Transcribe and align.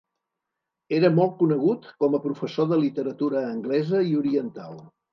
Era 0.99 1.11
molt 1.17 1.35
conegut 1.43 1.87
com 2.05 2.17
a 2.17 2.23
professor 2.25 2.73
de 2.75 2.83
literatura 2.87 3.47
anglesa 3.55 4.05
i 4.13 4.21
oriental. 4.25 4.79